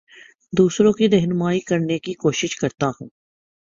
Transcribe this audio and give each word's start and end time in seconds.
دوسروں 0.53 0.93
کی 0.93 1.09
رہنمائ 1.09 1.59
کرنے 1.59 1.99
کی 1.99 2.13
کوشش 2.13 2.55
کرتا 2.55 2.87
ہوں 2.89 3.07